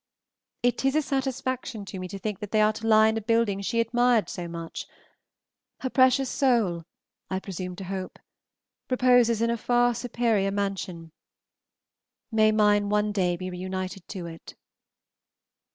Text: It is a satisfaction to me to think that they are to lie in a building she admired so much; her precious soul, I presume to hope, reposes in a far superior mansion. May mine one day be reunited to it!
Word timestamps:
It 0.63 0.83
is 0.83 0.95
a 0.95 1.03
satisfaction 1.03 1.85
to 1.85 1.99
me 1.99 2.07
to 2.07 2.17
think 2.17 2.39
that 2.39 2.49
they 2.49 2.59
are 2.59 2.73
to 2.73 2.87
lie 2.87 3.07
in 3.09 3.17
a 3.17 3.21
building 3.21 3.61
she 3.61 3.79
admired 3.79 4.29
so 4.29 4.47
much; 4.47 4.87
her 5.81 5.91
precious 5.91 6.27
soul, 6.27 6.85
I 7.29 7.37
presume 7.39 7.75
to 7.75 7.83
hope, 7.83 8.17
reposes 8.89 9.43
in 9.43 9.51
a 9.51 9.57
far 9.57 9.93
superior 9.93 10.49
mansion. 10.49 11.11
May 12.31 12.51
mine 12.51 12.89
one 12.89 13.11
day 13.11 13.35
be 13.37 13.51
reunited 13.51 14.07
to 14.07 14.25
it! 14.25 14.55